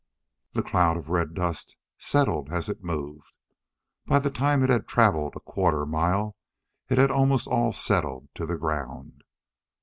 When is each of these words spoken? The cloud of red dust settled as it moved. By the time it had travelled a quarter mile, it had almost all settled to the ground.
The 0.53 0.63
cloud 0.63 0.97
of 0.97 1.09
red 1.11 1.35
dust 1.35 1.75
settled 1.99 2.49
as 2.49 2.67
it 2.69 2.83
moved. 2.83 3.33
By 4.07 4.17
the 4.17 4.31
time 4.31 4.63
it 4.63 4.69
had 4.71 4.87
travelled 4.87 5.35
a 5.35 5.39
quarter 5.39 5.85
mile, 5.85 6.35
it 6.89 6.97
had 6.97 7.11
almost 7.11 7.47
all 7.47 7.71
settled 7.71 8.27
to 8.33 8.47
the 8.47 8.57
ground. 8.57 9.21